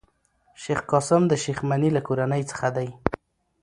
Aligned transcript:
شېخ 0.61 0.79
قاسم 0.91 1.21
د 1.27 1.33
شېخ 1.43 1.57
مني 1.69 1.89
له 1.95 2.01
کورنۍ 2.07 2.41
څخه 2.51 2.67
دﺉ. 2.75 2.87